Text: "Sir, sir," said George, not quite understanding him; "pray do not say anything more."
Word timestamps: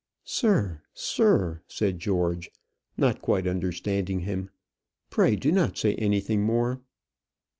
"Sir, 0.25 0.81
sir," 0.95 1.61
said 1.67 1.99
George, 1.99 2.49
not 2.97 3.21
quite 3.21 3.45
understanding 3.45 4.21
him; 4.21 4.49
"pray 5.11 5.35
do 5.35 5.51
not 5.51 5.77
say 5.77 5.93
anything 5.93 6.41
more." 6.41 6.81